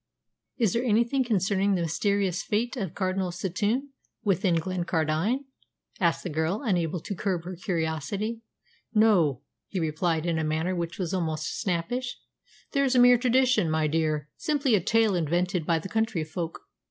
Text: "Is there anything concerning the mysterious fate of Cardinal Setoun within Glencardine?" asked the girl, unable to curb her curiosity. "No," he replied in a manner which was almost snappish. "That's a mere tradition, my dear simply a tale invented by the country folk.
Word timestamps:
"Is 0.57 0.73
there 0.73 0.83
anything 0.83 1.23
concerning 1.23 1.75
the 1.75 1.83
mysterious 1.83 2.41
fate 2.41 2.75
of 2.75 2.95
Cardinal 2.95 3.29
Setoun 3.29 3.89
within 4.23 4.55
Glencardine?" 4.55 5.45
asked 5.99 6.23
the 6.23 6.29
girl, 6.31 6.63
unable 6.63 6.99
to 7.01 7.13
curb 7.13 7.43
her 7.43 7.55
curiosity. 7.55 8.41
"No," 8.95 9.43
he 9.67 9.79
replied 9.79 10.25
in 10.25 10.39
a 10.39 10.43
manner 10.43 10.75
which 10.75 10.97
was 10.97 11.13
almost 11.13 11.55
snappish. 11.59 12.17
"That's 12.71 12.95
a 12.95 12.99
mere 12.99 13.19
tradition, 13.19 13.69
my 13.69 13.85
dear 13.85 14.27
simply 14.37 14.73
a 14.73 14.81
tale 14.81 15.13
invented 15.13 15.67
by 15.67 15.77
the 15.77 15.87
country 15.87 16.23
folk. 16.23 16.61